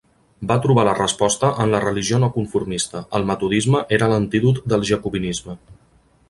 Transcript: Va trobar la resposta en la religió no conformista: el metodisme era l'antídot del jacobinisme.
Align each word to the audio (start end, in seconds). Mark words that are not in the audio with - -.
Va 0.51 0.55
trobar 0.61 0.85
la 0.85 0.95
resposta 0.99 1.51
en 1.65 1.73
la 1.73 1.81
religió 1.83 2.19
no 2.23 2.29
conformista: 2.37 3.03
el 3.19 3.27
metodisme 3.33 3.83
era 3.99 4.09
l'antídot 4.15 4.63
del 4.75 4.89
jacobinisme. 4.93 5.59